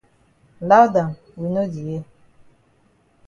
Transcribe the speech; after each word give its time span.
Loud 0.69 0.93
am 1.01 1.09
we 1.39 1.47
no 1.53 1.63
di 1.73 1.81
hear. 1.87 2.05